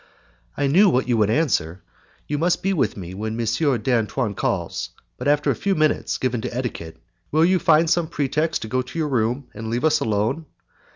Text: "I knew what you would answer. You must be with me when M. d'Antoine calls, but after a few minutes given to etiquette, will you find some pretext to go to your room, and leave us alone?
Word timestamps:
"I 0.57 0.65
knew 0.65 0.89
what 0.89 1.07
you 1.07 1.15
would 1.17 1.29
answer. 1.29 1.83
You 2.25 2.39
must 2.39 2.63
be 2.63 2.73
with 2.73 2.97
me 2.97 3.13
when 3.13 3.39
M. 3.39 3.81
d'Antoine 3.83 4.33
calls, 4.33 4.89
but 5.19 5.27
after 5.27 5.51
a 5.51 5.55
few 5.55 5.75
minutes 5.75 6.17
given 6.17 6.41
to 6.41 6.51
etiquette, 6.51 6.97
will 7.31 7.45
you 7.45 7.59
find 7.59 7.87
some 7.87 8.07
pretext 8.07 8.63
to 8.63 8.67
go 8.67 8.81
to 8.81 8.97
your 8.97 9.09
room, 9.09 9.47
and 9.53 9.69
leave 9.69 9.85
us 9.85 9.99
alone? 9.99 10.47